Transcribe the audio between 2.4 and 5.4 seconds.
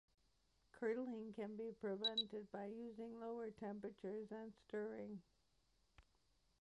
by using lower temperatures and stirring.